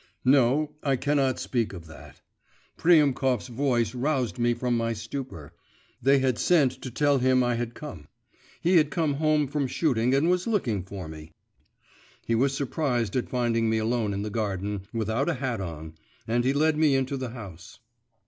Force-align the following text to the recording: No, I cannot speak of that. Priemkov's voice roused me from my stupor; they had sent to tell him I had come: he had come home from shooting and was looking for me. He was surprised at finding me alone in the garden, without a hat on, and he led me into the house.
No, 0.39 0.71
I 0.81 0.95
cannot 0.95 1.37
speak 1.37 1.73
of 1.73 1.85
that. 1.85 2.21
Priemkov's 2.75 3.49
voice 3.49 3.93
roused 3.93 4.39
me 4.39 4.55
from 4.55 4.75
my 4.75 4.93
stupor; 4.93 5.53
they 6.01 6.17
had 6.17 6.39
sent 6.39 6.71
to 6.81 6.89
tell 6.89 7.19
him 7.19 7.43
I 7.43 7.53
had 7.53 7.75
come: 7.75 8.07
he 8.61 8.77
had 8.77 8.89
come 8.89 9.13
home 9.13 9.45
from 9.47 9.67
shooting 9.67 10.15
and 10.15 10.27
was 10.27 10.47
looking 10.47 10.81
for 10.81 11.07
me. 11.07 11.33
He 12.25 12.33
was 12.33 12.57
surprised 12.57 13.15
at 13.15 13.29
finding 13.29 13.69
me 13.69 13.77
alone 13.77 14.11
in 14.11 14.23
the 14.23 14.31
garden, 14.31 14.87
without 14.91 15.29
a 15.29 15.35
hat 15.35 15.61
on, 15.61 15.93
and 16.27 16.45
he 16.45 16.53
led 16.53 16.77
me 16.79 16.95
into 16.95 17.15
the 17.15 17.29
house. 17.29 17.77